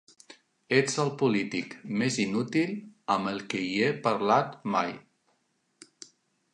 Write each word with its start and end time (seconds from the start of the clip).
Ets 0.77 0.95
el 1.03 1.11
polític 1.19 1.75
més 2.03 2.17
inútil 2.25 2.73
amb 3.17 3.47
qui 3.55 3.63
he 3.85 3.93
parlat 4.09 4.57
mai. 4.79 4.99